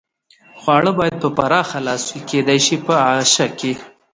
[0.59, 3.73] خواړه باید په پراخه لاس وي، کېدای شي په اعاشه کې.